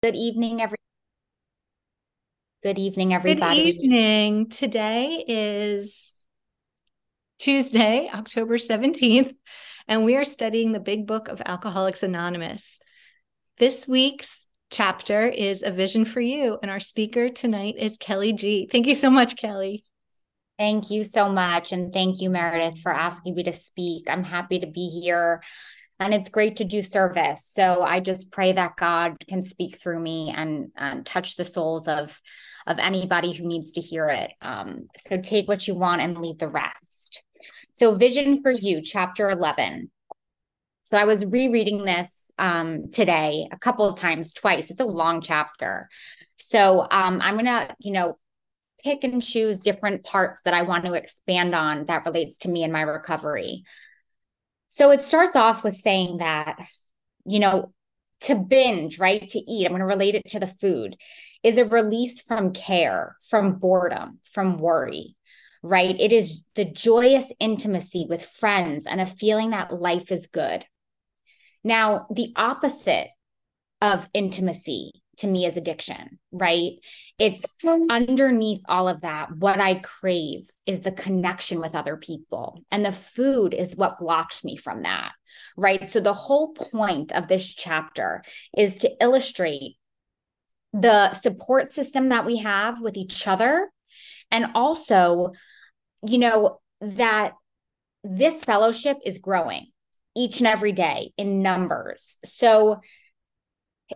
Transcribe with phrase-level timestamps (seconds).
[0.00, 0.76] Good evening, every.
[2.62, 3.72] Good evening, everybody.
[3.72, 4.48] Good evening.
[4.48, 6.14] Today is
[7.40, 9.34] Tuesday, October 17th,
[9.88, 12.78] and we are studying the big book of Alcoholics Anonymous.
[13.56, 18.68] This week's chapter is A Vision for You, and our speaker tonight is Kelly G.
[18.70, 19.82] Thank you so much, Kelly.
[20.60, 21.72] Thank you so much.
[21.72, 24.08] And thank you, Meredith, for asking me to speak.
[24.08, 25.42] I'm happy to be here
[26.00, 27.44] and it's great to do service.
[27.44, 31.88] So I just pray that God can speak through me and, and touch the souls
[31.88, 32.20] of
[32.66, 34.30] of anybody who needs to hear it.
[34.42, 37.22] Um, so take what you want and leave the rest.
[37.72, 39.90] So Vision for You, chapter eleven.
[40.82, 44.70] So I was rereading this um, today a couple of times, twice.
[44.70, 45.88] It's a long chapter.
[46.36, 48.18] So um, I'm gonna, you know,
[48.84, 52.64] pick and choose different parts that I want to expand on that relates to me
[52.64, 53.64] and my recovery.
[54.68, 56.58] So it starts off with saying that,
[57.24, 57.72] you know,
[58.22, 59.28] to binge, right?
[59.28, 60.96] To eat, I'm going to relate it to the food,
[61.42, 65.16] is a release from care, from boredom, from worry,
[65.62, 65.98] right?
[65.98, 70.64] It is the joyous intimacy with friends and a feeling that life is good.
[71.64, 73.08] Now, the opposite
[73.80, 76.72] of intimacy to me is addiction, right?
[77.18, 79.36] It's um, underneath all of that.
[79.36, 82.62] What I crave is the connection with other people.
[82.70, 85.12] And the food is what blocks me from that,
[85.56, 85.90] right?
[85.90, 88.22] So the whole point of this chapter
[88.56, 89.76] is to illustrate
[90.72, 93.70] the support system that we have with each other.
[94.30, 95.32] And also,
[96.06, 97.32] you know, that
[98.04, 99.66] this fellowship is growing
[100.14, 102.18] each and every day in numbers.
[102.24, 102.80] So,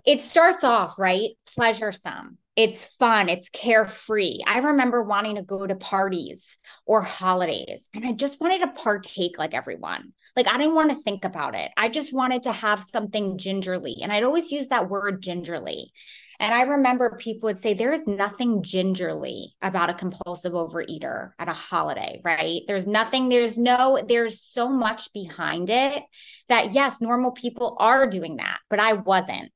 [0.05, 2.37] it starts off right pleasuresome.
[2.55, 3.31] It's fun.
[3.31, 4.41] It's carefree.
[4.47, 9.39] I remember wanting to go to parties or holidays and i just wanted to partake
[9.39, 10.13] like everyone.
[10.37, 11.71] Like i didn't want to think about it.
[11.77, 15.93] I just wanted to have something gingerly and i'd always use that word gingerly.
[16.41, 21.49] And i remember people would say there is nothing gingerly about a compulsive overeater at
[21.49, 22.63] a holiday right?
[22.67, 26.03] There's nothing there's no there's so much behind it
[26.49, 29.51] that yes normal people are doing that but i wasn't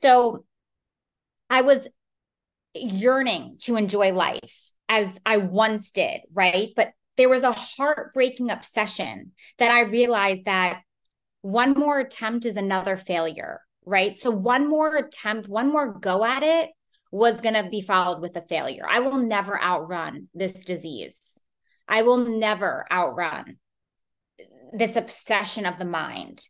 [0.00, 0.44] so
[1.48, 1.88] I was
[2.74, 6.70] yearning to enjoy life as I once did, right?
[6.74, 10.80] But there was a heartbreaking obsession that I realized that
[11.42, 14.18] one more attempt is another failure, right?
[14.18, 16.70] So one more attempt, one more go at it
[17.10, 18.86] was going to be followed with a failure.
[18.88, 21.38] I will never outrun this disease.
[21.88, 23.56] I will never outrun
[24.72, 26.48] this obsession of the mind.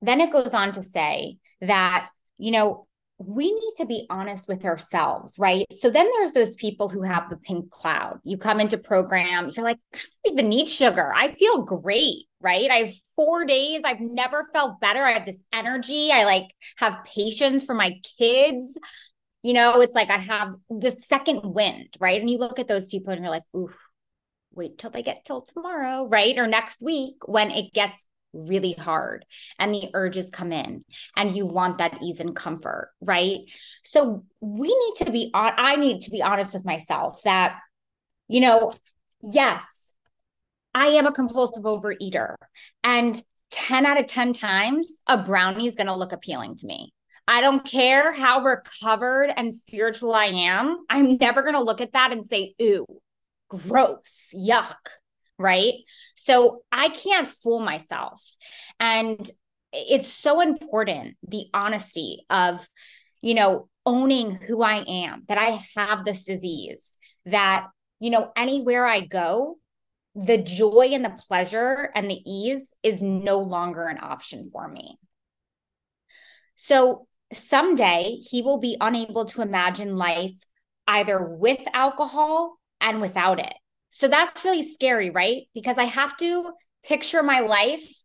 [0.00, 2.08] Then it goes on to say that,
[2.38, 2.86] you know,
[3.18, 5.64] we need to be honest with ourselves, right?
[5.76, 8.18] So then there's those people who have the pink cloud.
[8.24, 11.12] You come into program, you're like, I don't even need sugar.
[11.14, 12.70] I feel great, right?
[12.70, 13.82] I have four days.
[13.84, 15.04] I've never felt better.
[15.04, 16.10] I have this energy.
[16.12, 18.76] I like have patience for my kids.
[19.42, 22.20] You know, it's like I have the second wind, right?
[22.20, 23.70] And you look at those people and you're like, ooh,
[24.52, 26.36] wait till they get till tomorrow, right?
[26.38, 29.24] Or next week when it gets really hard
[29.58, 30.84] and the urges come in
[31.16, 33.40] and you want that ease and comfort right
[33.84, 37.58] so we need to be on i need to be honest with myself that
[38.28, 38.72] you know
[39.22, 39.92] yes
[40.74, 42.36] i am a compulsive overeater
[42.82, 46.92] and 10 out of 10 times a brownie is going to look appealing to me
[47.28, 50.84] I don't care how recovered and spiritual I am.
[50.90, 52.84] I'm never going to look at that and say, ooh,
[53.48, 54.74] gross, yuck
[55.42, 55.74] right?
[56.16, 58.22] So I can't fool myself.
[58.80, 59.30] And
[59.72, 62.66] it's so important the honesty of,
[63.20, 67.66] you know, owning who I am, that I have this disease, that,
[68.00, 69.58] you know, anywhere I go,
[70.14, 74.98] the joy and the pleasure and the ease is no longer an option for me.
[76.54, 80.44] So someday he will be unable to imagine life
[80.86, 83.54] either with alcohol and without it.
[83.92, 85.42] So that's really scary, right?
[85.54, 88.04] Because I have to picture my life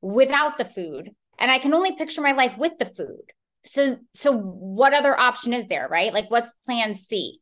[0.00, 3.32] without the food and I can only picture my life with the food.
[3.64, 6.12] So so what other option is there, right?
[6.12, 7.40] Like what's plan C?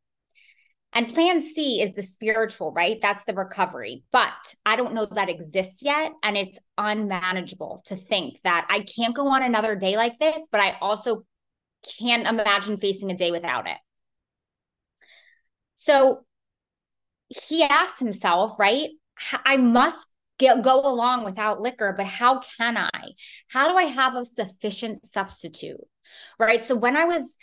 [0.92, 2.98] And plan C is the spiritual, right?
[3.00, 4.04] That's the recovery.
[4.12, 6.12] But I don't know that exists yet.
[6.22, 10.60] And it's unmanageable to think that I can't go on another day like this, but
[10.60, 11.25] I also
[11.98, 13.78] can't imagine facing a day without it.
[15.75, 16.25] So
[17.30, 18.90] he asked himself, right?
[19.44, 20.06] I must
[20.38, 23.12] get, go along without liquor, but how can I?
[23.50, 25.80] How do I have a sufficient substitute?
[26.38, 26.64] Right.
[26.64, 27.36] So when I was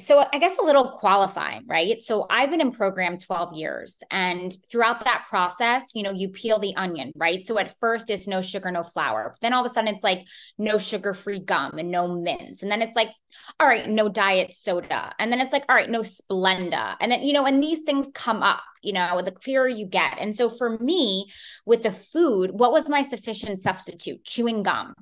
[0.00, 2.02] so I guess a little qualifying, right?
[2.02, 6.58] So I've been in program 12 years and throughout that process, you know, you peel
[6.58, 7.44] the onion, right?
[7.44, 9.36] So at first it's no sugar, no flour.
[9.40, 10.26] Then all of a sudden it's like
[10.58, 12.64] no sugar-free gum and no mints.
[12.64, 13.10] And then it's like,
[13.60, 15.14] all right, no diet soda.
[15.20, 16.96] And then it's like, all right, no Splenda.
[17.00, 20.18] And then, you know, and these things come up, you know, the clearer you get.
[20.18, 21.30] And so for me
[21.66, 24.24] with the food, what was my sufficient substitute?
[24.24, 24.94] Chewing gum.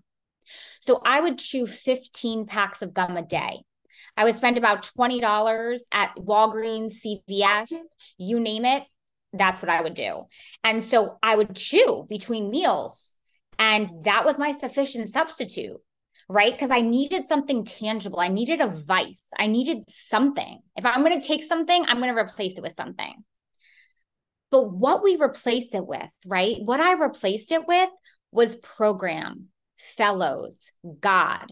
[0.80, 3.62] So I would chew 15 packs of gum a day
[4.16, 7.72] I would spend about $20 at Walgreens, CVS,
[8.18, 8.84] you name it.
[9.32, 10.24] That's what I would do.
[10.62, 13.14] And so I would chew between meals.
[13.58, 15.76] And that was my sufficient substitute,
[16.28, 16.52] right?
[16.52, 18.20] Because I needed something tangible.
[18.20, 19.28] I needed a vice.
[19.38, 20.60] I needed something.
[20.76, 23.24] If I'm going to take something, I'm going to replace it with something.
[24.50, 26.56] But what we replaced it with, right?
[26.62, 27.88] What I replaced it with
[28.32, 29.48] was program,
[29.78, 31.50] fellows, God,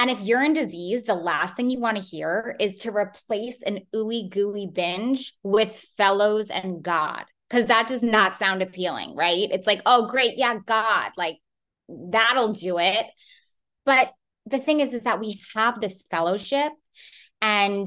[0.00, 3.60] and if you're in disease, the last thing you want to hear is to replace
[3.60, 9.48] an ooey gooey binge with fellows and God, because that does not sound appealing, right?
[9.52, 10.38] It's like, oh, great.
[10.38, 11.36] Yeah, God, like
[11.86, 13.04] that'll do it.
[13.84, 14.14] But
[14.46, 16.72] the thing is, is that we have this fellowship
[17.42, 17.86] and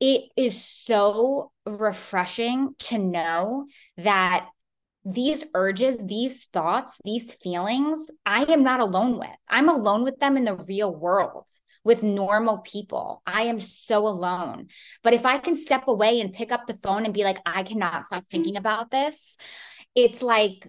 [0.00, 3.66] it is so refreshing to know
[3.98, 4.48] that
[5.04, 9.28] these urges, these thoughts, these feelings, I am not alone with.
[9.48, 11.44] I'm alone with them in the real world
[11.84, 13.22] with normal people.
[13.26, 14.68] I am so alone.
[15.02, 17.62] But if I can step away and pick up the phone and be like, I
[17.62, 18.30] cannot stop mm-hmm.
[18.30, 19.36] thinking about this,
[19.94, 20.66] it's like,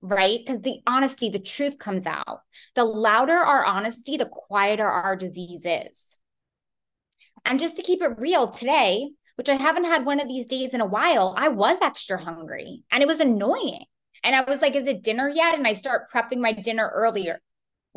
[0.00, 0.38] right?
[0.38, 2.40] Because the honesty, the truth comes out.
[2.76, 6.16] The louder our honesty, the quieter our disease is.
[7.44, 10.74] And just to keep it real today, which I haven't had one of these days
[10.74, 13.86] in a while, I was extra hungry and it was annoying.
[14.22, 15.56] And I was like, is it dinner yet?
[15.56, 17.40] And I start prepping my dinner earlier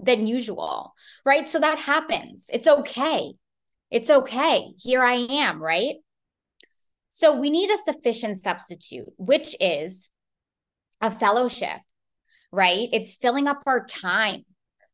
[0.02, 0.94] than usual.
[1.26, 1.46] Right.
[1.46, 2.46] So that happens.
[2.48, 3.34] It's okay.
[3.92, 4.72] It's okay.
[4.78, 5.62] Here I am.
[5.62, 5.96] Right.
[7.10, 10.12] So we need a sufficient substitute, which is
[11.02, 11.80] a fellowship,
[12.54, 12.88] right?
[12.94, 14.46] It's filling up our time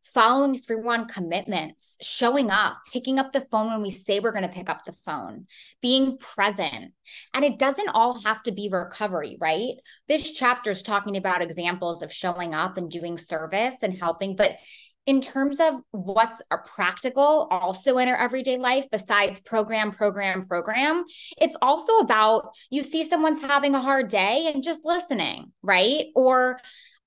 [0.03, 4.43] following through on commitments, showing up, picking up the phone when we say we're going
[4.43, 5.45] to pick up the phone,
[5.81, 6.93] being present.
[7.33, 9.75] And it doesn't all have to be recovery, right?
[10.07, 14.57] This chapter is talking about examples of showing up and doing service and helping, but
[15.05, 21.03] in terms of what's a practical also in our everyday life besides program program program
[21.37, 26.59] it's also about you see someone's having a hard day and just listening right or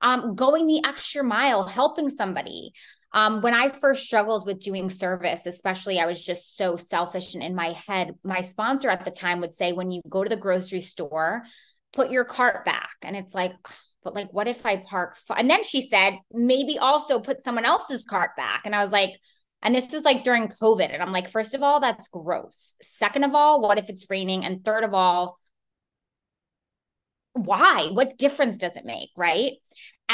[0.03, 2.73] um, going the extra mile, helping somebody.
[3.15, 7.43] Um, when I first struggled with doing service, especially, I was just so selfish and
[7.43, 8.15] in my head.
[8.25, 11.45] My sponsor at the time would say, when you go to the grocery store,
[11.93, 12.97] put your cart back.
[13.03, 13.53] And it's like,
[14.03, 15.17] but like, what if I park?
[15.29, 15.37] F-?
[15.39, 18.63] And then she said, maybe also put someone else's cart back.
[18.65, 19.11] And I was like,
[19.63, 20.93] and this was like during COVID.
[20.93, 22.75] And I'm like, first of all, that's gross.
[22.83, 24.45] Second of all, what if it's raining?
[24.45, 25.39] And third of all,
[27.35, 27.91] why?
[27.93, 29.11] What difference does it make?
[29.17, 29.53] Right.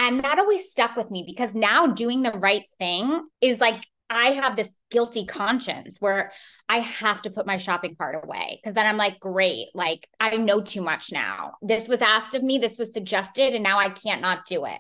[0.00, 4.31] And that always stuck with me because now doing the right thing is like I
[4.31, 6.31] have this guilty conscience where
[6.69, 10.37] I have to put my shopping cart away because then I'm like, great, like I
[10.37, 11.55] know too much now.
[11.62, 14.79] This was asked of me, this was suggested, and now I can't not do it.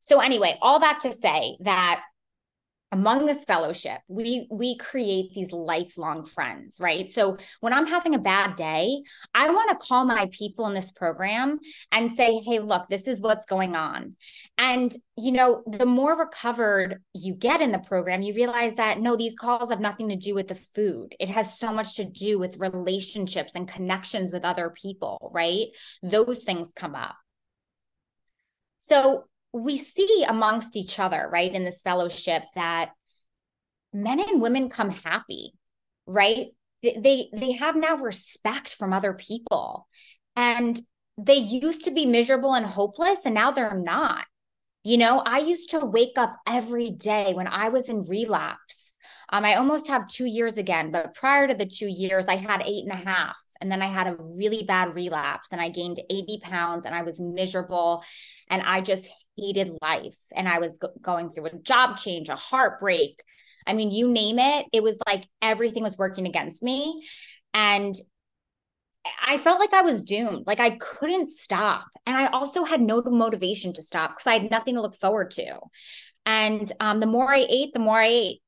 [0.00, 2.00] So, anyway, all that to say that
[2.90, 7.10] among this fellowship we we create these lifelong friends right?
[7.10, 9.02] So when i'm having a bad day
[9.34, 11.58] i want to call my people in this program
[11.92, 14.16] and say hey look this is what's going on.
[14.56, 19.16] And you know the more recovered you get in the program you realize that no
[19.16, 21.14] these calls have nothing to do with the food.
[21.20, 25.66] It has so much to do with relationships and connections with other people right?
[26.02, 27.16] Those things come up.
[28.78, 32.90] So we see amongst each other, right, in this fellowship that
[33.92, 35.52] men and women come happy,
[36.06, 36.48] right?
[36.82, 39.88] They they have now respect from other people.
[40.36, 40.80] And
[41.16, 44.24] they used to be miserable and hopeless and now they're not.
[44.84, 48.94] You know, I used to wake up every day when I was in relapse.
[49.30, 52.62] Um, I almost have two years again, but prior to the two years, I had
[52.64, 53.36] eight and a half.
[53.60, 57.02] And then I had a really bad relapse and I gained 80 pounds and I
[57.02, 58.04] was miserable.
[58.48, 62.36] And I just hated life and I was go- going through a job change, a
[62.36, 63.22] heartbreak.
[63.66, 67.06] I mean, you name it, it was like everything was working against me.
[67.54, 67.94] And
[69.26, 70.44] I felt like I was doomed.
[70.46, 71.86] Like I couldn't stop.
[72.06, 75.30] And I also had no motivation to stop because I had nothing to look forward
[75.32, 75.58] to.
[76.26, 78.42] And um, the more I ate, the more I ate.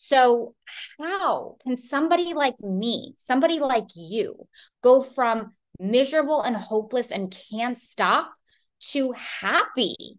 [0.00, 0.54] So,
[1.00, 4.46] how can somebody like me, somebody like you,
[4.80, 8.30] go from miserable and hopeless and can't stop
[8.90, 10.18] to happy,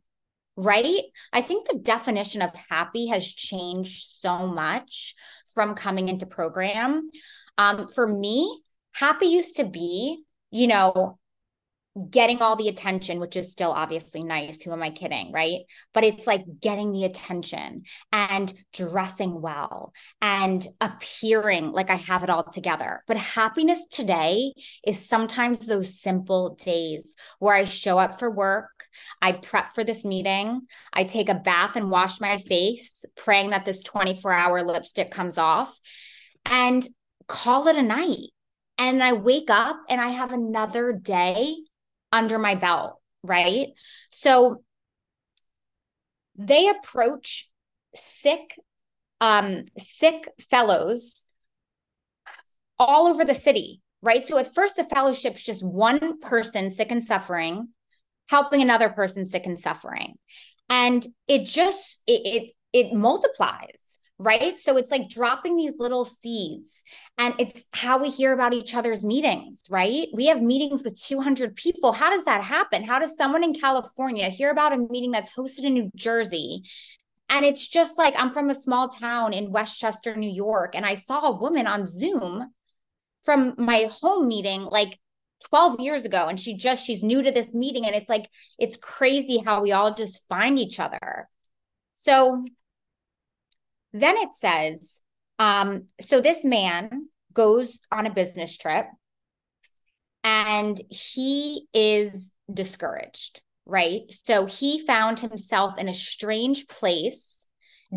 [0.55, 1.03] right?
[1.31, 5.15] I think the definition of happy has changed so much
[5.53, 7.09] from coming into program.
[7.57, 8.61] Um, for me,
[8.95, 11.18] happy used to be, you know,
[12.09, 14.61] getting all the attention, which is still obviously nice.
[14.61, 15.31] Who am I kidding?
[15.31, 15.61] Right.
[15.93, 22.29] But it's like getting the attention and dressing well and appearing like I have it
[22.29, 23.03] all together.
[23.07, 24.53] But happiness today
[24.85, 28.87] is sometimes those simple days where I show up for work,
[29.21, 30.61] I prep for this meeting,
[30.93, 35.37] I take a bath and wash my face, praying that this 24 hour lipstick comes
[35.37, 35.79] off
[36.45, 36.87] and
[37.27, 38.29] call it a night.
[38.77, 41.55] And I wake up and I have another day
[42.11, 43.67] under my belt, right?
[44.11, 44.63] So
[46.35, 47.49] they approach
[47.95, 48.55] sick
[49.21, 51.23] um sick fellows
[52.77, 54.23] all over the city, right?
[54.25, 57.69] So at first the fellowship's just one person sick and suffering
[58.29, 60.15] helping another person sick and suffering.
[60.69, 63.88] And it just it it, it multiplies
[64.19, 64.59] right?
[64.59, 66.83] So it's like dropping these little seeds.
[67.17, 70.09] And it's how we hear about each other's meetings, right?
[70.13, 71.93] We have meetings with 200 people.
[71.93, 72.83] How does that happen?
[72.83, 76.63] How does someone in California hear about a meeting that's hosted in New Jersey?
[77.29, 80.95] And it's just like I'm from a small town in Westchester, New York, and I
[80.95, 82.51] saw a woman on Zoom
[83.21, 84.99] from my home meeting like
[85.45, 88.75] 12 years ago and she just she's new to this meeting and it's like it's
[88.75, 91.29] crazy how we all just find each other.
[91.93, 92.43] So
[93.93, 95.01] then it says,
[95.37, 98.85] um, so this man goes on a business trip
[100.23, 104.01] and he is discouraged, right?
[104.09, 107.45] So he found himself in a strange place,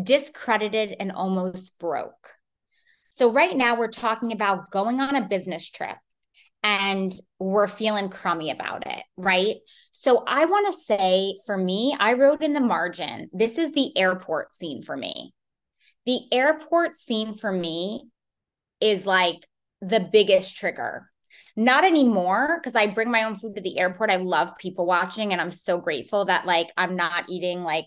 [0.01, 2.29] discredited and almost broke.
[3.15, 5.97] So, right now, we're talking about going on a business trip
[6.63, 9.57] and we're feeling crummy about it, right?
[9.91, 13.95] So, I want to say for me, I wrote in the margin, this is the
[13.95, 15.35] airport scene for me
[16.05, 18.05] the airport scene for me
[18.79, 19.45] is like
[19.81, 21.09] the biggest trigger.
[21.55, 24.09] Not anymore because I bring my own food to the airport.
[24.09, 27.85] I love people watching and I'm so grateful that like I'm not eating like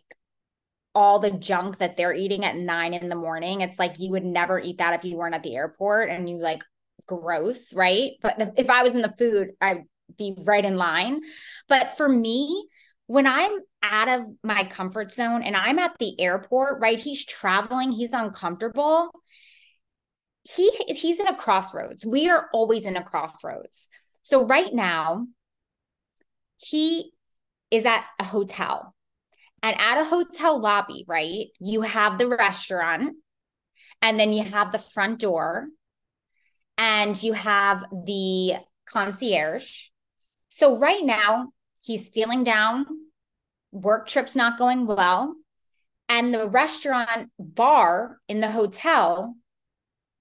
[0.94, 3.60] all the junk that they're eating at nine in the morning.
[3.60, 6.38] It's like you would never eat that if you weren't at the airport and you
[6.38, 6.62] like
[7.06, 8.12] gross, right?
[8.22, 9.82] But if I was in the food, I'd
[10.16, 11.20] be right in line.
[11.68, 12.66] But for me,
[13.06, 16.98] when I'm out of my comfort zone and I'm at the airport, right?
[16.98, 19.10] He's traveling, he's uncomfortable.
[20.42, 22.06] He he's in a crossroads.
[22.06, 23.88] We are always in a crossroads.
[24.22, 25.26] So right now,
[26.56, 27.12] he
[27.70, 28.94] is at a hotel.
[29.62, 31.46] And at a hotel lobby, right?
[31.58, 33.16] You have the restaurant
[34.02, 35.66] and then you have the front door
[36.78, 38.54] and you have the
[38.86, 39.88] concierge.
[40.48, 41.48] So right now,
[41.86, 42.86] he's feeling down.
[43.72, 45.34] Work trip's not going well.
[46.08, 49.36] And the restaurant bar in the hotel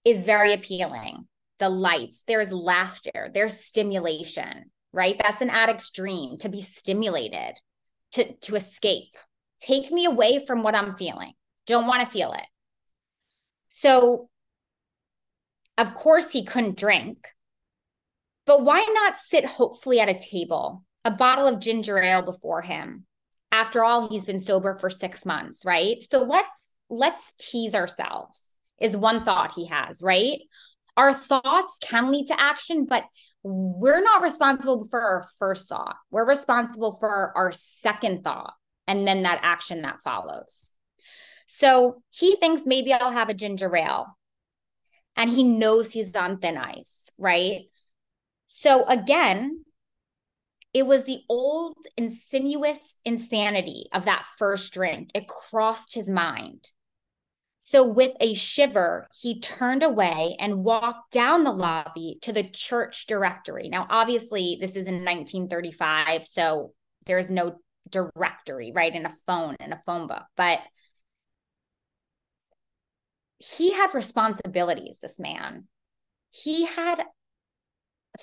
[0.06, 1.28] is very appealing.
[1.58, 5.20] The lights there's laughter there's stimulation right?
[5.22, 7.56] That's an addict's dream to be stimulated
[8.14, 9.16] to to escape.
[9.60, 11.34] Take me away from what i'm feeling.
[11.68, 12.46] Don't want to feel it.
[13.70, 14.30] So
[15.78, 17.28] of course he couldn't drink
[18.46, 23.06] but why not sit hopefully at a table a bottle of ginger ale before him.
[23.52, 25.98] After all he's been sober for 6 months right?
[26.12, 30.40] So let's let's tease ourselves is one thought he has right?
[30.98, 33.06] Our thoughts can lead to action but
[33.44, 35.96] we're not responsible for our first thought.
[36.10, 38.54] We're responsible for our second thought
[38.88, 40.72] and then that action that follows.
[41.46, 44.18] So he thinks maybe i'll have a ginger ale
[45.16, 47.62] and he knows he's on thin ice right?
[48.48, 49.65] So again
[50.76, 55.10] it was the old insinuous insanity of that first drink.
[55.14, 56.68] It crossed his mind.
[57.60, 63.08] So, with a shiver, he turned away and walked down the lobby to the church
[63.08, 63.70] directory.
[63.70, 66.74] Now, obviously, this is in 1935, so
[67.06, 67.56] there's no
[67.90, 70.24] directory, right, in a phone, in a phone book.
[70.36, 70.60] But
[73.38, 75.70] he had responsibilities, this man.
[76.32, 77.02] He had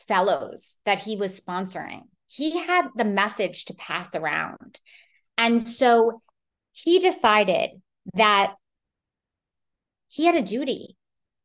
[0.06, 2.02] fellows that he was sponsoring
[2.34, 4.80] he had the message to pass around.
[5.36, 6.22] And so
[6.72, 7.70] he decided
[8.14, 8.54] that
[10.08, 10.96] he had a duty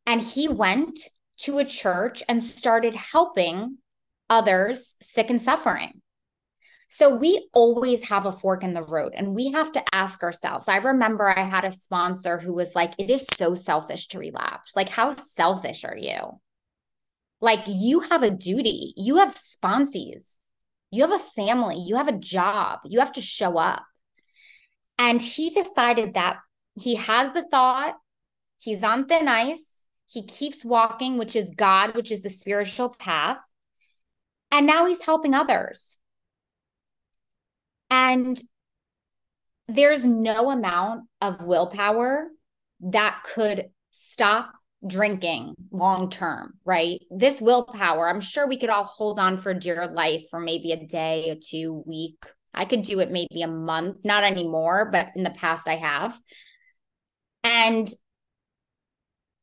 [0.05, 0.99] and he went
[1.39, 3.79] to a church and started helping
[4.29, 6.01] others sick and suffering.
[6.87, 10.69] So we always have a fork in the road and we have to ask ourselves.
[10.69, 14.71] I remember I had a sponsor who was like, it is so selfish to relapse.
[14.73, 16.39] Like, how selfish are you?
[17.41, 20.37] Like, you have a duty, you have sponsees
[20.91, 23.83] you have a family, you have a job, you have to show up.
[24.97, 26.37] And he decided that
[26.79, 27.95] he has the thought,
[28.59, 33.37] he's on thin ice, he keeps walking, which is God, which is the spiritual path.
[34.51, 35.97] And now he's helping others.
[37.89, 38.41] And
[39.67, 42.29] there's no amount of willpower
[42.79, 44.53] that could stop
[44.87, 46.99] drinking long term, right?
[47.09, 50.85] This willpower, I'm sure we could all hold on for dear life for maybe a
[50.85, 52.23] day, a two week.
[52.53, 56.19] I could do it maybe a month, not anymore, but in the past I have.
[57.43, 57.89] And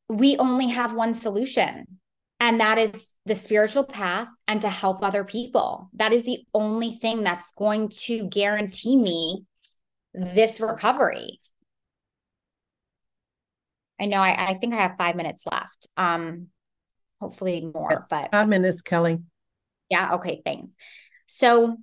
[0.09, 1.99] we only have one solution,
[2.39, 5.89] and that is the spiritual path and to help other people.
[5.93, 9.45] That is the only thing that's going to guarantee me
[10.13, 11.39] this recovery.
[13.99, 15.87] I know I, I think I have five minutes left.
[15.97, 16.47] Um,
[17.19, 19.19] hopefully more, yes, but five minutes, Kelly.
[19.89, 20.71] Yeah, okay, thanks.
[21.27, 21.77] So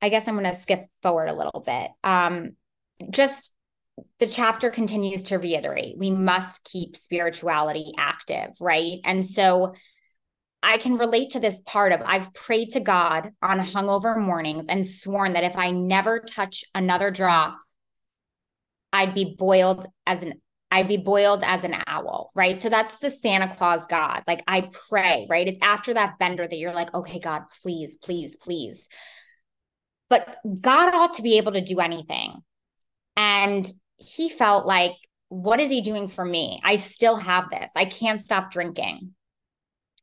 [0.00, 1.90] I guess I'm gonna skip forward a little bit.
[2.04, 2.52] Um,
[3.10, 3.50] just
[4.18, 8.98] the chapter continues to reiterate we must keep spirituality active, right?
[9.04, 9.74] And so
[10.62, 14.86] I can relate to this part of I've prayed to God on hungover mornings and
[14.86, 17.56] sworn that if I never touch another drop,
[18.92, 22.60] I'd be boiled as an I'd be boiled as an owl, right?
[22.60, 24.22] So that's the Santa Claus God.
[24.26, 25.46] Like I pray, right?
[25.46, 28.88] It's after that bender that you're like, okay, God, please, please, please.
[30.08, 32.34] But God ought to be able to do anything.
[33.16, 34.92] And he felt like,
[35.28, 36.60] what is he doing for me?
[36.62, 37.70] I still have this.
[37.74, 39.14] I can't stop drinking.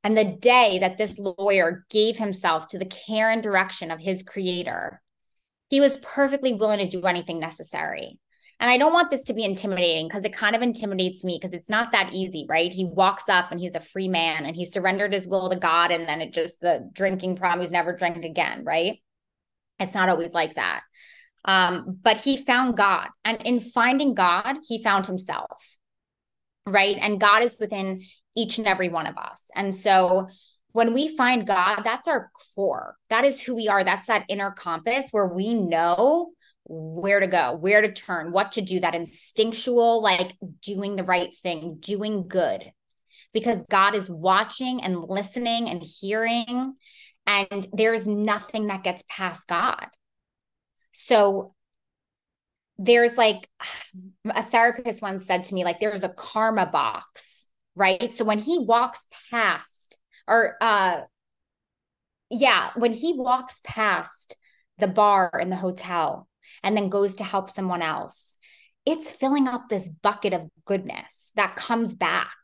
[0.03, 4.23] And the day that this lawyer gave himself to the care and direction of his
[4.23, 5.01] creator,
[5.69, 8.19] he was perfectly willing to do anything necessary.
[8.63, 11.53] And I don't want this to be intimidating because it kind of intimidates me because
[11.53, 12.71] it's not that easy, right?
[12.71, 15.91] He walks up and he's a free man and he surrendered his will to God.
[15.91, 19.01] And then it just, the drinking problem, he's never drank again, right?
[19.79, 20.79] It's not always like that.
[21.43, 23.09] Um, but he found God.
[23.25, 25.77] And in finding God, he found himself,
[26.65, 26.95] right?
[27.01, 28.03] And God is within
[28.33, 29.49] each and every one of us.
[29.53, 30.29] And so
[30.71, 32.95] when we find God, that's our core.
[33.09, 33.83] That is who we are.
[33.83, 36.31] That's that inner compass where we know
[36.65, 41.35] where to go, where to turn, what to do, that instinctual, like doing the right
[41.37, 42.71] thing, doing good.
[43.33, 46.75] Because God is watching and listening and hearing,
[47.25, 49.87] and there's nothing that gets past God.
[50.91, 51.53] So
[52.77, 53.49] there's like
[54.25, 58.13] a therapist once said to me, like, there's a karma box, right?
[58.13, 61.01] So when he walks past, or uh
[62.29, 64.37] yeah, when he walks past
[64.79, 66.27] the bar in the hotel
[66.61, 68.35] and then goes to help someone else,
[68.85, 72.35] it's filling up this bucket of goodness that comes back.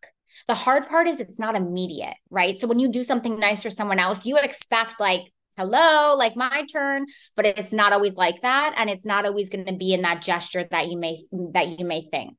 [0.47, 2.59] The hard part is it's not immediate, right?
[2.59, 5.23] So when you do something nice for someone else, you expect like
[5.57, 8.73] hello, like my turn, but it's not always like that.
[8.77, 11.21] And it's not always going to be in that gesture that you may,
[11.53, 12.37] that you may think.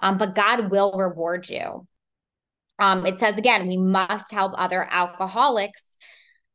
[0.00, 1.86] Um, but God will reward you.
[2.80, 5.96] Um, it says again, we must help other alcoholics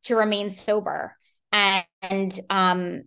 [0.03, 1.15] to remain sober
[1.51, 3.03] and um,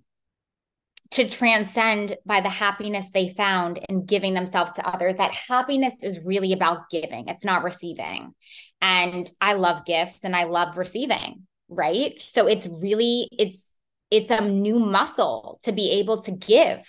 [1.14, 5.16] to transcend by the happiness they found in giving themselves to others.
[5.16, 8.35] That happiness is really about giving, it's not receiving.
[8.81, 13.74] And I love gifts and I love receiving right so it's really it's
[14.11, 16.87] it's a new muscle to be able to give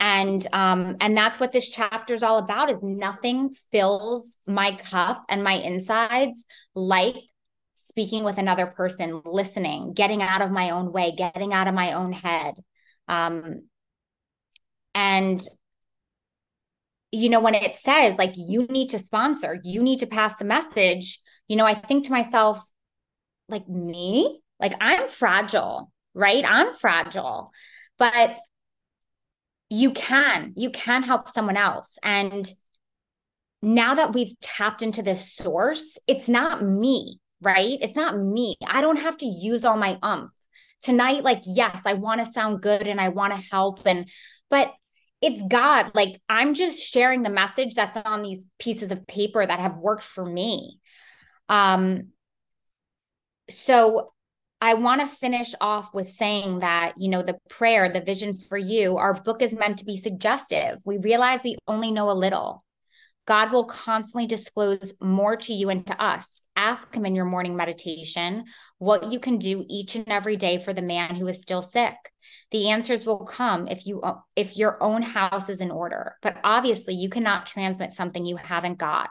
[0.00, 5.24] and um and that's what this chapter is all about is nothing fills my cup
[5.28, 7.16] and my insides like
[7.74, 11.92] speaking with another person listening getting out of my own way getting out of my
[11.92, 12.54] own head
[13.12, 13.62] um
[14.94, 15.42] and
[17.10, 20.44] you know when it says like you need to sponsor you need to pass the
[20.44, 22.66] message you know i think to myself
[23.48, 24.40] like me?
[24.58, 26.44] Like i'm fragile right?
[26.46, 27.52] I'm fragile.
[27.98, 28.36] But
[29.70, 31.96] you can you can help someone else.
[32.02, 32.48] And
[33.62, 37.78] now that we've tapped into this source it's not me right?
[37.80, 38.54] It's not me.
[38.64, 40.30] I don't have to use all my umph
[40.82, 44.08] tonight like yes i want to sound good and i want to help and
[44.50, 44.72] but
[45.20, 49.60] it's god like i'm just sharing the message that's on these pieces of paper that
[49.60, 50.78] have worked for me
[51.48, 52.08] um
[53.50, 54.12] so
[54.60, 58.56] I want to finish off with saying that, you know, the prayer, the vision for
[58.56, 60.78] you, our book is meant to be suggestive.
[60.86, 62.62] We realize we only know a little.
[63.26, 66.40] God will constantly disclose more to you and to us.
[66.56, 68.44] Ask Him in your morning meditation
[68.78, 71.94] what you can do each and every day for the man who is still sick.
[72.50, 74.02] The answers will come if you
[74.36, 76.16] if your own house is in order.
[76.20, 79.08] But obviously, you cannot transmit something you haven't got.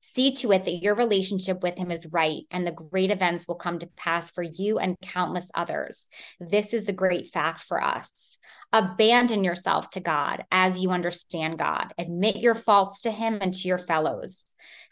[0.00, 3.56] See to it that your relationship with him is right, and the great events will
[3.56, 6.06] come to pass for you and countless others.
[6.40, 8.38] This is the great fact for us.
[8.72, 11.92] Abandon yourself to God as you understand God.
[11.98, 14.44] Admit your faults to him and to your fellows.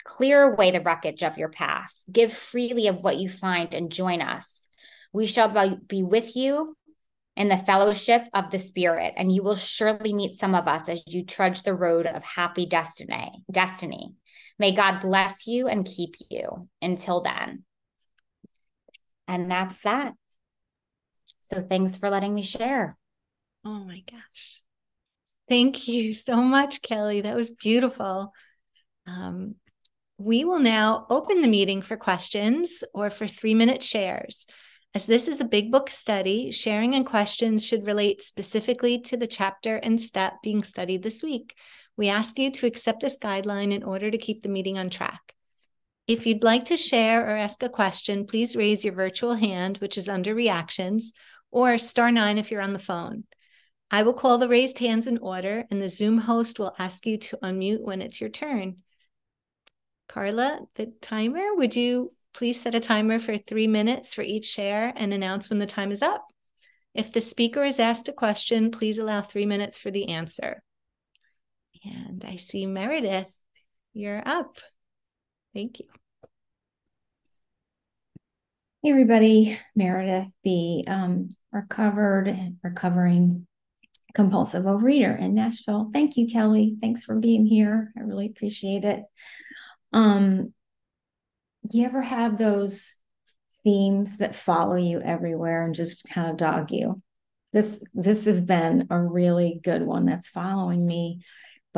[0.04, 2.04] Clear away the wreckage of your past.
[2.12, 4.66] Give freely of what you find and join us.
[5.12, 6.76] We shall be with you
[7.38, 11.04] in the fellowship of the Spirit, and you will surely meet some of us as
[11.06, 13.44] you trudge the road of happy destiny.
[13.50, 14.14] Destiny.
[14.58, 17.62] May God bless you and keep you until then.
[19.28, 20.14] And that's that.
[21.40, 22.98] So thanks for letting me share.
[23.64, 24.62] Oh my gosh.
[25.48, 27.20] Thank you so much, Kelly.
[27.20, 28.32] That was beautiful.
[29.06, 29.54] Um,
[30.18, 34.48] we will now open the meeting for questions or for three minute shares.
[34.94, 39.26] As this is a big book study, sharing and questions should relate specifically to the
[39.26, 41.54] chapter and step being studied this week.
[41.96, 45.34] We ask you to accept this guideline in order to keep the meeting on track.
[46.06, 49.98] If you'd like to share or ask a question, please raise your virtual hand, which
[49.98, 51.12] is under reactions,
[51.50, 53.24] or star nine if you're on the phone.
[53.90, 57.18] I will call the raised hands in order, and the Zoom host will ask you
[57.18, 58.76] to unmute when it's your turn.
[60.08, 64.92] Carla, the timer, would you please set a timer for three minutes for each share
[64.94, 66.24] and announce when the time is up?
[66.94, 70.62] If the speaker is asked a question, please allow three minutes for the answer.
[71.84, 73.26] And I see Meredith,
[73.92, 74.58] you're up.
[75.52, 75.86] Thank you.
[78.84, 79.58] Hey, everybody.
[79.74, 80.84] Meredith B.
[80.86, 83.48] Um, recovered, recovering
[84.14, 85.90] compulsive overeater in Nashville.
[85.92, 86.76] Thank you, Kelly.
[86.80, 87.92] Thanks for being here.
[87.98, 89.02] I really appreciate it.
[89.92, 90.52] Um,
[91.62, 92.94] you ever have those
[93.64, 97.02] themes that follow you everywhere and just kind of dog you?
[97.52, 101.22] This this has been a really good one that's following me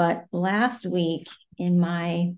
[0.00, 2.32] but last week in my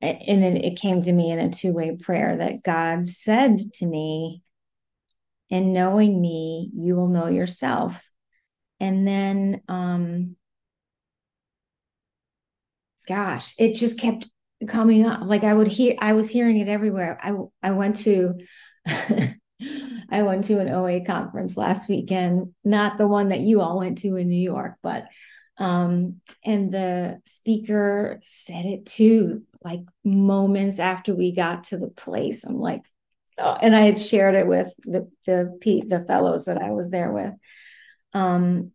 [0.00, 4.42] and it, came to me in a two-way prayer that God said to me,
[5.48, 8.08] in knowing me, you will know yourself.
[8.80, 10.36] And then um
[13.06, 14.28] gosh, it just kept
[14.66, 15.20] coming up.
[15.24, 17.18] Like I would hear I was hearing it everywhere.
[17.22, 18.34] I I went to
[18.86, 23.98] I went to an OA conference last weekend, not the one that you all went
[23.98, 25.06] to in New York, but
[25.58, 32.44] um, and the speaker said it too, like moments after we got to the place.
[32.44, 32.82] I'm like,
[33.38, 37.12] oh, and I had shared it with the the the fellows that I was there
[37.12, 37.34] with.
[38.14, 38.72] Um,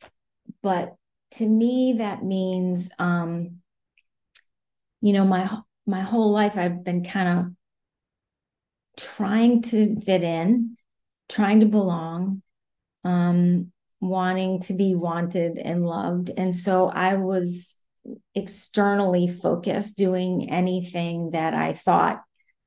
[0.64, 0.96] but
[1.32, 3.58] to me, that means, um,
[5.02, 5.50] you know, my
[5.88, 7.46] my whole life I've been kind of
[8.98, 10.78] trying to fit in,
[11.30, 12.42] trying to belong,
[13.04, 13.72] um,
[14.02, 16.30] wanting to be wanted and loved.
[16.36, 17.78] And so I was
[18.36, 22.22] externally focused, doing anything that I thought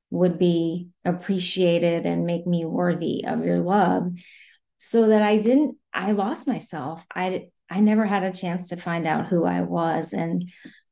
[0.09, 4.11] would be appreciated and make me worthy of your love
[4.77, 7.03] so that I didn't I lost myself.
[7.13, 10.51] I I never had a chance to find out who I was and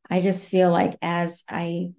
[0.09, 1.91] I just feel like as I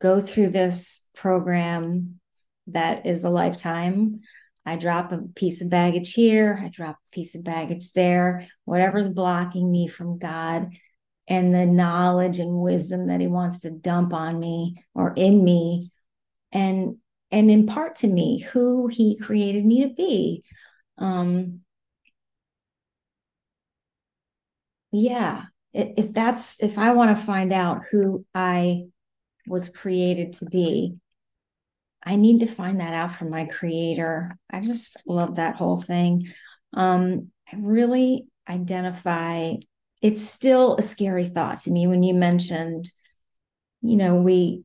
[0.00, 2.20] go through this program
[2.66, 4.20] that is a lifetime
[4.66, 9.08] I drop a piece of baggage here, I drop a piece of baggage there, whatever's
[9.08, 10.76] blocking me from God
[11.26, 15.90] and the knowledge and wisdom that he wants to dump on me or in me
[16.52, 16.96] and
[17.32, 20.42] and impart to me who he created me to be.
[20.98, 21.60] Um
[24.92, 28.84] yeah, if that's if I want to find out who I
[29.50, 30.94] was created to be,
[32.02, 34.38] I need to find that out from my creator.
[34.50, 36.32] I just love that whole thing.
[36.72, 39.54] Um, I really identify,
[40.00, 42.90] it's still a scary thought to me when you mentioned,
[43.82, 44.64] you know, we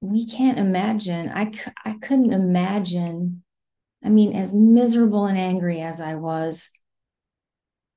[0.00, 1.30] we can't imagine.
[1.30, 1.50] I
[1.84, 3.42] I couldn't imagine.
[4.04, 6.70] I mean, as miserable and angry as I was,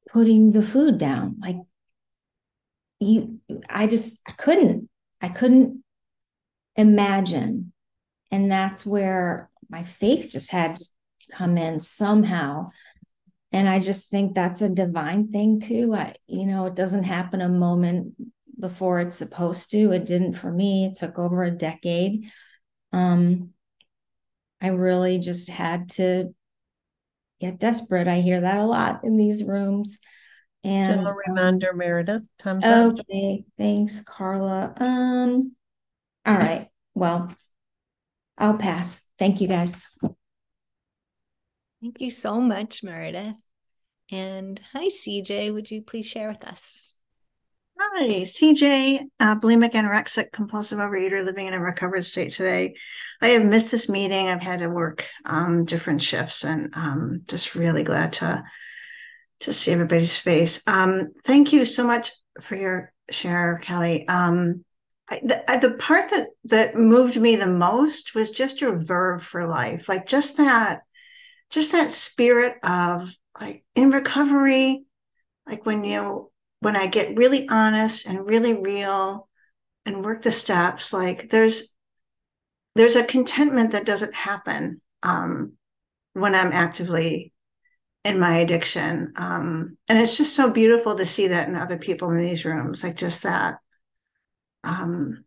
[0.09, 1.57] putting the food down, like
[2.99, 4.89] you, I just I couldn't.
[5.21, 5.83] I couldn't
[6.77, 7.73] imagine.
[8.31, 10.85] And that's where my faith just had to
[11.31, 12.69] come in somehow.
[13.51, 15.93] And i just think that's a divine thing too.
[15.95, 18.13] I you know it doesn't happen a moment
[18.59, 19.91] before it's supposed to.
[19.91, 20.85] It didn't for me.
[20.85, 22.31] It took over a decade.
[22.93, 23.51] Um
[24.59, 26.33] i really just had to
[27.39, 28.07] get desperate.
[28.07, 29.99] I hear that a lot in these rooms.
[30.63, 33.45] And a um, reminder um, meredith time's okay up.
[33.57, 34.73] thanks carla.
[34.77, 35.56] Um
[36.27, 37.31] all right well
[38.37, 39.03] I'll pass.
[39.17, 39.89] Thank you guys.
[41.81, 43.37] Thank you so much, Meredith.
[44.11, 45.53] And hi, CJ.
[45.53, 46.95] Would you please share with us?
[47.79, 52.75] Hi, CJ, uh, bulimic anorexic compulsive overeater living in a recovered state today.
[53.21, 54.29] I have missed this meeting.
[54.29, 58.43] I've had to work um, different shifts and um, just really glad to
[59.41, 60.63] to see everybody's face.
[60.65, 62.11] Um, thank you so much
[62.41, 64.07] for your share, Kelly.
[64.07, 64.65] Um,
[65.09, 69.87] The, the part that that moved me the most was just your verve for life,
[69.87, 70.81] like just that,
[71.49, 74.83] just that spirit of like in recovery,
[75.45, 79.29] like when you when I get really honest and really real
[79.85, 81.73] and work the steps, like there's
[82.75, 85.53] there's a contentment that doesn't happen um,
[86.13, 87.33] when I'm actively
[88.03, 89.13] in my addiction.
[89.15, 92.83] Um, and it's just so beautiful to see that in other people in these rooms,
[92.83, 93.57] like just that,
[94.67, 95.23] um,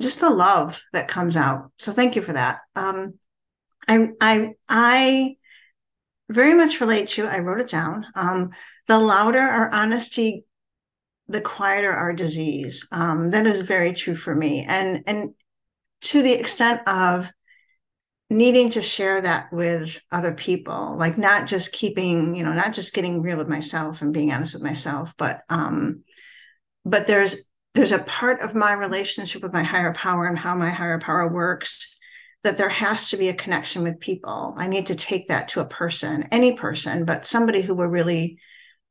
[0.00, 1.72] just the love that comes out.
[1.76, 2.60] So thank you for that.
[2.76, 3.18] Um,
[3.88, 5.36] I, I, I
[6.30, 8.06] very much relate to, I wrote it down.
[8.14, 8.50] Um,
[8.86, 10.44] the louder our honesty,
[11.26, 12.86] the quieter our disease.
[12.92, 14.64] Um, that is very true for me.
[14.68, 15.30] And, and
[16.02, 17.32] to the extent of
[18.30, 22.94] needing to share that with other people, like not just keeping, you know, not just
[22.94, 26.04] getting real with myself and being honest with myself, but, um,
[26.84, 27.47] but there's,
[27.78, 31.32] there's a part of my relationship with my higher power and how my higher power
[31.32, 31.96] works
[32.42, 34.52] that there has to be a connection with people.
[34.56, 38.40] I need to take that to a person, any person, but somebody who will really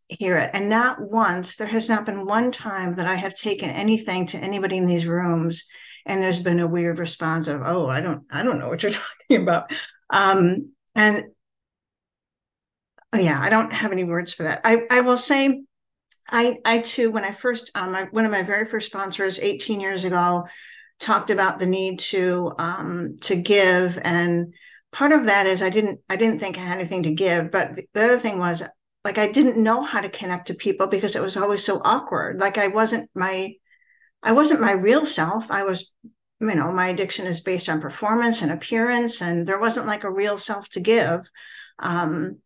[0.08, 0.52] hear it.
[0.54, 4.38] And not once, there has not been one time that I have taken anything to
[4.38, 5.67] anybody in these rooms
[6.06, 8.93] and there's been a weird response of, oh, I don't, I don't know what you're
[9.28, 9.69] talking about.
[10.10, 11.26] Um, and
[13.13, 14.62] yeah, I don't have any words for that.
[14.63, 15.63] I, I will say
[16.30, 19.80] I, I too, when I first, um, I, one of my very first sponsors 18
[19.80, 20.48] years ago
[21.00, 24.54] talked about the need to um, to give and
[24.92, 27.76] part of that is i didn't i didn't think i had anything to give but
[27.76, 28.63] the other thing was
[29.04, 32.40] like i didn't know how to connect to people because it was always so awkward.
[32.40, 33.54] Like i wasn't my
[34.24, 35.52] i wasn't my real self.
[35.52, 35.94] I was
[36.40, 40.12] you know my addiction is based on performance and appearance and there wasn't like a
[40.12, 41.22] real self to give.
[41.80, 42.40] Um,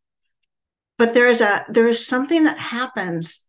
[0.97, 3.40] but there is a there is something that happens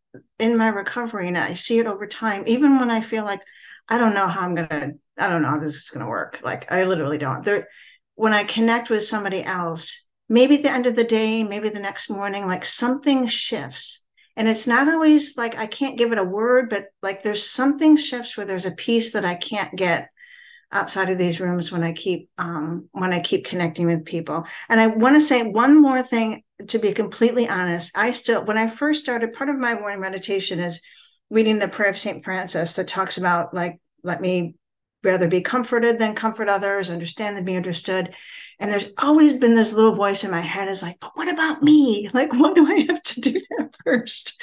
[0.43, 3.41] in my recovery and i see it over time even when i feel like
[3.89, 6.41] I don't know how I'm gonna, I don't know how this is gonna work.
[6.43, 7.45] Like I literally don't.
[7.45, 7.69] There
[8.15, 12.09] when I connect with somebody else, maybe the end of the day, maybe the next
[12.11, 14.05] morning, like something shifts.
[14.37, 17.97] And it's not always like I can't give it a word, but like there's something
[17.97, 20.09] shifts where there's a piece that I can't get
[20.73, 24.47] outside of these rooms when I keep um, when I keep connecting with people.
[24.69, 27.97] And I want to say one more thing to be completely honest.
[27.97, 30.81] I still when I first started, part of my morning meditation is
[31.31, 32.25] reading the prayer of St.
[32.25, 34.55] Francis that talks about like, let me
[35.05, 38.15] rather be comforted than comfort others, understand than be understood.
[38.61, 41.63] And there's always been this little voice in my head is like, but what about
[41.63, 42.09] me?
[42.15, 44.41] Like, why do I have to do that first?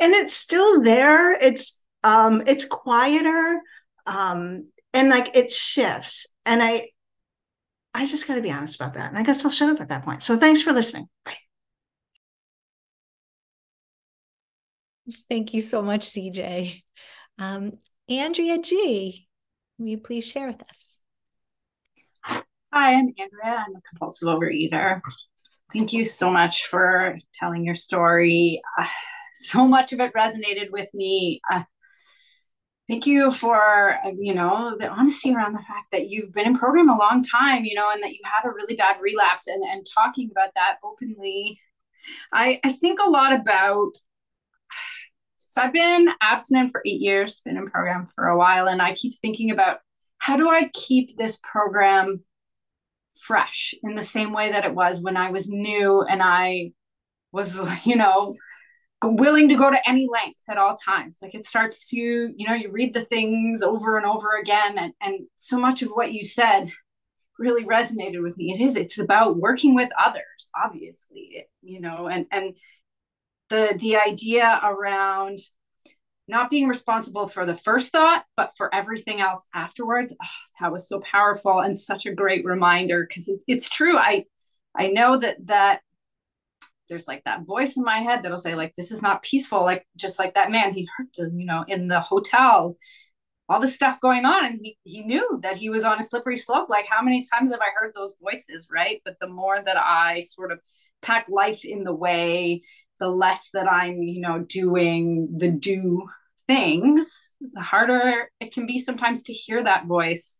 [0.00, 1.32] And it's still there.
[1.32, 3.60] It's um, it's quieter.
[4.06, 6.34] Um, and like it shifts.
[6.46, 6.88] And I
[7.94, 9.08] I just gotta be honest about that.
[9.08, 10.22] And I guess I'll shut up at that point.
[10.22, 11.08] So thanks for listening.
[11.24, 11.36] Bye.
[15.28, 16.82] Thank you so much, CJ.
[17.38, 19.26] Um, Andrea G,
[19.78, 21.02] will you please share with us?
[22.24, 23.64] Hi, I'm Andrea.
[23.66, 25.00] I'm a compulsive overeater.
[25.74, 28.60] Thank you so much for telling your story.
[28.78, 28.86] Uh,
[29.34, 31.40] so much of it resonated with me.
[31.50, 31.62] Uh,
[32.88, 36.58] thank you for uh, you know the honesty around the fact that you've been in
[36.58, 39.62] program a long time you know and that you had a really bad relapse and
[39.62, 41.60] and talking about that openly.
[42.32, 43.92] I i think a lot about
[45.38, 48.94] so I've been abstinent for eight years, been in program for a while, and I
[48.94, 49.78] keep thinking about
[50.18, 52.22] how do I keep this program
[53.20, 56.72] fresh in the same way that it was when I was new and I
[57.32, 58.34] was, you know,
[59.02, 61.18] willing to go to any length at all times.
[61.22, 64.92] Like it starts to, you know, you read the things over and over again, and,
[65.00, 66.70] and so much of what you said
[67.38, 68.52] really resonated with me.
[68.52, 72.54] It is, it's about working with others, obviously, you know, and and
[73.48, 75.38] the the idea around
[76.26, 80.28] not being responsible for the first thought but for everything else afterwards oh,
[80.60, 84.24] that was so powerful and such a great reminder because it, it's true i
[84.76, 85.80] i know that that
[86.88, 89.86] there's like that voice in my head that'll say like this is not peaceful like
[89.96, 90.72] just like that man.
[90.72, 92.76] He hurt the you know in the hotel
[93.50, 96.36] all the stuff going on and he, he knew that he was on a slippery
[96.36, 96.68] slope.
[96.68, 99.00] Like how many times have i heard those voices right?
[99.04, 100.60] But the more that i sort of
[101.00, 102.62] pack life in the way
[102.98, 106.08] the less that I'm, you know, doing the do
[106.46, 110.37] things, the harder it can be sometimes to hear that voice.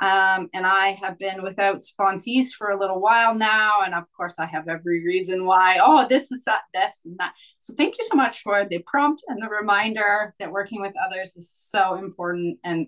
[0.00, 3.80] Um, and I have been without sponsees for a little while now.
[3.84, 7.34] And of course, I have every reason why, oh, this is that, this and that.
[7.58, 11.34] So thank you so much for the prompt and the reminder that working with others
[11.34, 12.58] is so important.
[12.64, 12.86] And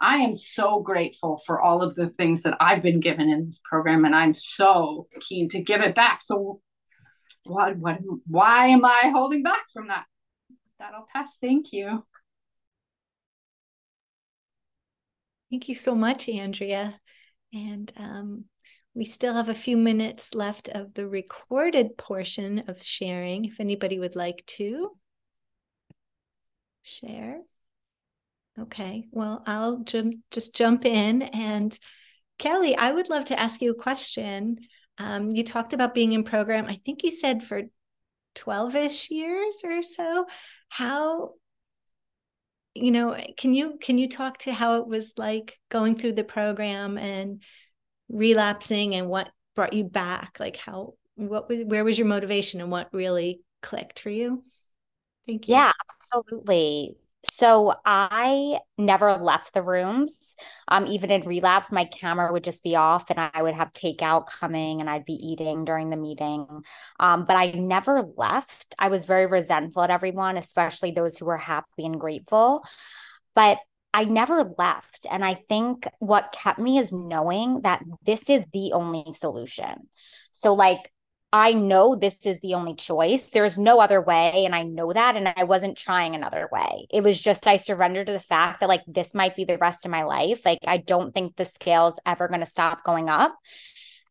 [0.00, 3.60] I am so grateful for all of the things that I've been given in this
[3.62, 4.04] program.
[4.04, 6.20] And I'm so keen to give it back.
[6.22, 6.60] So
[7.44, 10.06] what, what, why am I holding back from that?
[10.78, 11.36] That'll pass.
[11.40, 12.04] Thank you.
[15.50, 16.98] Thank you so much, Andrea.
[17.52, 18.44] And um,
[18.94, 23.98] we still have a few minutes left of the recorded portion of sharing, if anybody
[23.98, 24.90] would like to
[26.82, 27.40] share.
[28.58, 29.84] Okay, well, I'll
[30.30, 31.22] just jump in.
[31.22, 31.76] And
[32.38, 34.58] Kelly, I would love to ask you a question.
[34.98, 37.62] Um, you talked about being in program, I think you said for
[38.34, 40.26] 12 ish years or so.
[40.68, 41.32] How
[42.74, 46.24] you know can you can you talk to how it was like going through the
[46.24, 47.42] program and
[48.08, 50.38] relapsing and what brought you back?
[50.38, 54.42] Like how what was where was your motivation and what really clicked for you?
[55.26, 55.54] Thank you.
[55.56, 60.36] Yeah absolutely so I never left the rooms.
[60.68, 64.26] Um, even in relapse, my camera would just be off and I would have takeout
[64.26, 66.46] coming and I'd be eating during the meeting.
[66.98, 68.74] Um, but I never left.
[68.78, 72.64] I was very resentful at everyone, especially those who were happy and grateful.
[73.34, 73.58] But
[73.92, 75.06] I never left.
[75.10, 79.88] And I think what kept me is knowing that this is the only solution.
[80.32, 80.90] So, like,
[81.32, 83.30] I know this is the only choice.
[83.30, 84.44] There's no other way.
[84.44, 85.16] And I know that.
[85.16, 86.86] And I wasn't trying another way.
[86.90, 89.84] It was just, I surrendered to the fact that like this might be the rest
[89.84, 90.44] of my life.
[90.44, 93.36] Like, I don't think the scale's ever going to stop going up.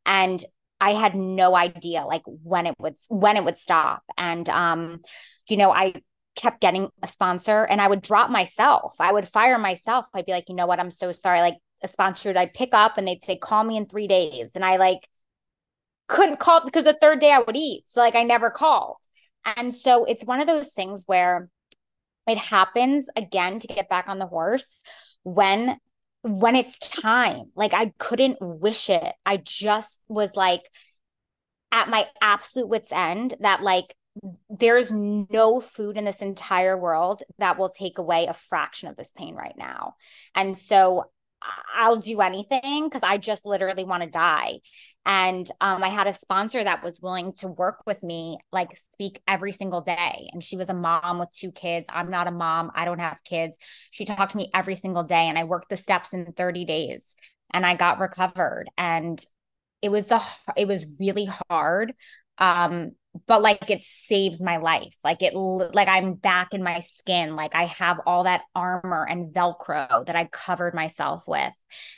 [0.05, 0.43] And
[0.79, 4.03] I had no idea like when it would, when it would stop.
[4.17, 5.01] And, um,
[5.47, 5.93] you know, I,
[6.35, 8.95] kept getting a sponsor and I would drop myself.
[8.99, 10.05] I would fire myself.
[10.13, 10.79] I'd be like, you know what?
[10.79, 11.41] I'm so sorry.
[11.41, 14.51] Like a sponsor, I'd pick up and they'd say, call me in three days.
[14.55, 15.05] And I like
[16.09, 17.83] couldn't call because the third day I would eat.
[17.87, 18.97] So like I never called.
[19.45, 21.49] And so it's one of those things where
[22.27, 24.81] it happens again to get back on the horse
[25.23, 25.77] when
[26.21, 27.51] when it's time.
[27.55, 29.13] Like I couldn't wish it.
[29.25, 30.69] I just was like
[31.71, 33.95] at my absolute wits end that like
[34.49, 39.11] there's no food in this entire world that will take away a fraction of this
[39.15, 39.95] pain right now.
[40.35, 41.05] And so
[41.73, 44.59] I'll do anything because I just literally want to die.
[45.09, 49.19] And um, I had a sponsor that was willing to work with me, like speak
[49.27, 50.29] every single day.
[50.31, 51.87] And she was a mom with two kids.
[51.91, 52.71] I'm not a mom.
[52.75, 53.57] I don't have kids.
[53.89, 57.15] She talked to me every single day, and I worked the steps in 30 days,
[57.51, 58.69] and I got recovered.
[58.77, 59.19] And
[59.81, 60.21] it was the
[60.55, 61.95] it was really hard.
[62.37, 62.91] Um,
[63.25, 67.55] but like it saved my life like it like i'm back in my skin like
[67.55, 71.51] i have all that armor and velcro that i covered myself with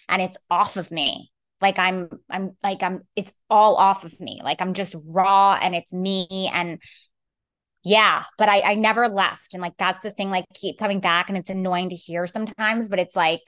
[0.07, 1.30] and it's off of me
[1.61, 4.41] like i'm i'm like i'm it's all off of me.
[4.43, 6.81] Like i'm just raw and it's me and
[7.83, 9.53] yeah but i i never left.
[9.53, 12.89] And like that's the thing like keep coming back and it's annoying to hear sometimes
[12.89, 13.41] but it's like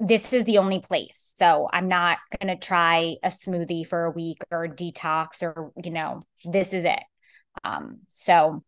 [0.00, 1.34] this is the only place.
[1.36, 5.90] So i'm not going to try a smoothie for a week or detox or you
[5.90, 7.02] know this is it.
[7.64, 8.62] Um so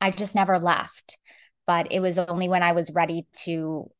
[0.00, 1.18] i just never left.
[1.66, 3.90] But it was only when i was ready to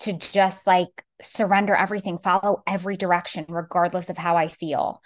[0.00, 5.02] to just like surrender everything, follow every direction, regardless of how I feel,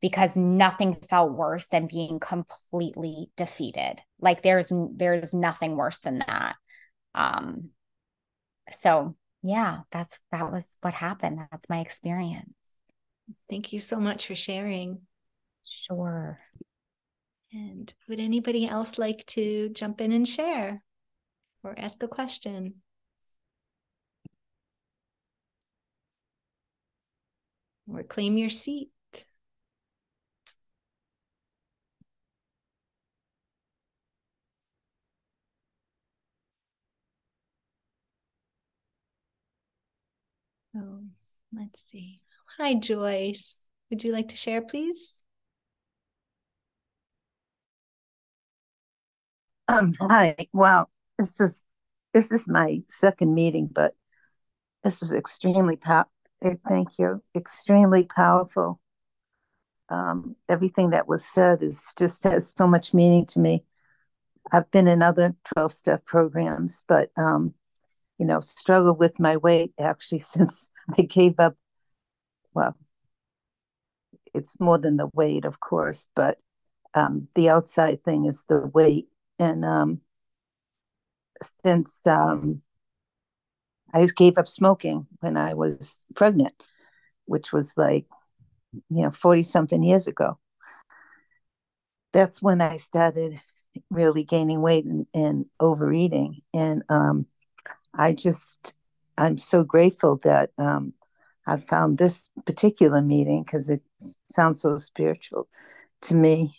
[0.00, 3.96] because nothing felt worse than being completely defeated.
[4.20, 6.56] Like there's there's nothing worse than that.
[7.14, 7.70] Um,
[8.70, 11.40] so yeah, that's that was what happened.
[11.50, 12.52] That's my experience.
[13.50, 15.00] Thank you so much for sharing.
[15.64, 16.38] Sure.
[17.52, 20.82] And would anybody else like to jump in and share
[21.62, 22.74] or ask a question?
[27.92, 28.90] Or claim your seat.
[40.76, 41.00] Oh,
[41.52, 42.20] let's see.
[42.58, 43.66] Hi, Joyce.
[43.90, 45.24] Would you like to share, please?
[49.66, 50.36] Um, hi.
[50.52, 50.88] Wow.
[51.18, 51.64] This is
[52.14, 53.94] this is my second meeting, but
[54.82, 56.10] this was extremely powerful
[56.42, 57.22] thank you.
[57.34, 58.80] Extremely powerful.
[59.88, 63.64] Um, everything that was said is just has so much meaning to me.
[64.52, 67.54] I've been in other 12 step programs, but, um,
[68.18, 71.56] you know, struggled with my weight actually since I gave up.
[72.54, 72.76] Well,
[74.34, 76.38] it's more than the weight, of course, but
[76.94, 79.08] um, the outside thing is the weight.
[79.38, 80.00] And um,
[81.64, 82.62] since um,
[83.92, 86.54] I gave up smoking when I was pregnant,
[87.26, 88.06] which was like,
[88.72, 90.38] you know, 40 something years ago.
[92.12, 93.40] That's when I started
[93.90, 96.42] really gaining weight and, and overeating.
[96.52, 97.26] And um,
[97.94, 98.74] I just,
[99.16, 100.94] I'm so grateful that um,
[101.46, 103.82] I found this particular meeting because it
[104.30, 105.48] sounds so spiritual
[106.02, 106.54] to me.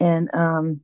[0.00, 0.80] And um,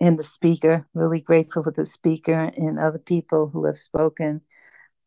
[0.00, 4.40] and the speaker, really grateful for the speaker and other people who have spoken.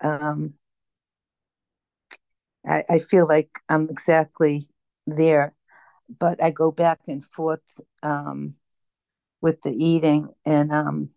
[0.02, 0.54] Um,
[2.68, 4.68] I, I feel like I'm exactly
[5.08, 5.56] there,
[6.20, 8.56] but I go back and forth um,
[9.42, 10.30] with the eating.
[10.46, 11.10] And um,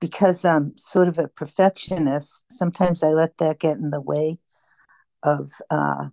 [0.00, 4.38] because I'm sort of a perfectionist, sometimes I let that get in the way
[5.22, 6.08] of, uh,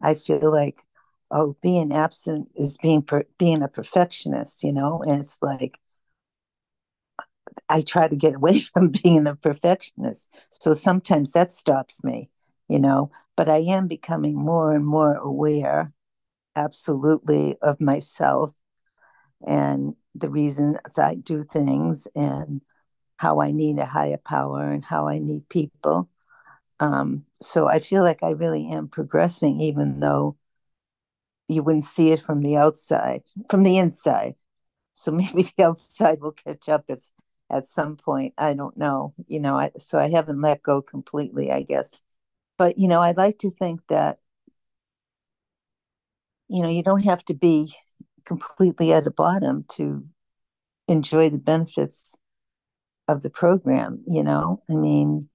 [0.00, 0.85] I feel like,
[1.30, 5.78] oh, being absent is being per- being a perfectionist, you know, and it's like
[7.68, 10.34] I try to get away from being a perfectionist.
[10.50, 12.30] So sometimes that stops me,
[12.68, 15.92] you know, but I am becoming more and more aware,
[16.54, 18.52] absolutely, of myself
[19.46, 22.62] and the reasons I do things and
[23.16, 26.08] how I need a higher power and how I need people.
[26.80, 30.36] Um, so I feel like I really am progressing, even though
[31.48, 34.34] you wouldn't see it from the outside, from the inside.
[34.94, 37.00] So maybe the outside will catch up at,
[37.50, 38.34] at some point.
[38.38, 39.14] I don't know.
[39.28, 42.02] You know, I, so I haven't let go completely, I guess.
[42.58, 44.18] But, you know, I'd like to think that,
[46.48, 47.74] you know, you don't have to be
[48.24, 50.04] completely at the bottom to
[50.88, 52.14] enjoy the benefits
[53.08, 54.62] of the program, you know?
[54.70, 55.28] I mean,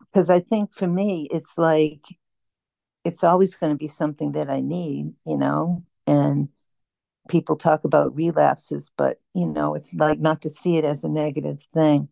[0.00, 2.04] because I think for me, it's like,
[3.04, 5.84] it's always going to be something that I need, you know?
[6.06, 6.48] And
[7.28, 11.08] people talk about relapses, but, you know, it's like not to see it as a
[11.08, 12.08] negative thing,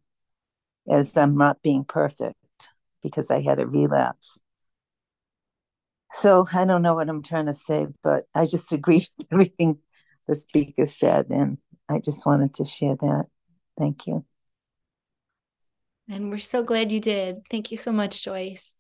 [0.89, 2.37] as I'm not being perfect
[3.03, 4.43] because I had a relapse.
[6.13, 9.79] So I don't know what I'm trying to say, but I just agree with everything
[10.27, 11.27] the speaker said.
[11.31, 11.59] And
[11.89, 13.27] I just wanted to share that.
[13.79, 14.25] Thank you.
[16.09, 17.47] And we're so glad you did.
[17.51, 18.75] Thank you so much, Joyce.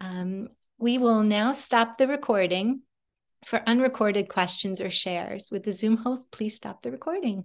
[0.00, 0.48] Um,
[0.78, 2.82] we will now stop the recording.
[3.44, 7.44] For unrecorded questions or shares with the Zoom host, please stop the recording.